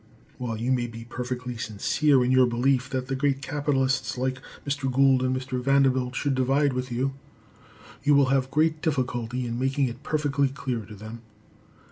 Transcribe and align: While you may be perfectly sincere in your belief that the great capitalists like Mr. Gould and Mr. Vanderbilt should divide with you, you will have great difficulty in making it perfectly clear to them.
While 0.39 0.57
you 0.57 0.71
may 0.71 0.87
be 0.87 1.05
perfectly 1.05 1.57
sincere 1.57 2.25
in 2.25 2.31
your 2.31 2.47
belief 2.47 2.89
that 2.89 3.05
the 3.05 3.15
great 3.15 3.43
capitalists 3.43 4.17
like 4.17 4.41
Mr. 4.65 4.91
Gould 4.91 5.21
and 5.21 5.35
Mr. 5.37 5.61
Vanderbilt 5.61 6.15
should 6.15 6.33
divide 6.33 6.73
with 6.73 6.91
you, 6.91 7.13
you 8.01 8.15
will 8.15 8.29
have 8.33 8.49
great 8.49 8.81
difficulty 8.81 9.45
in 9.45 9.59
making 9.59 9.87
it 9.87 10.01
perfectly 10.01 10.47
clear 10.49 10.85
to 10.87 10.95
them. 10.95 11.21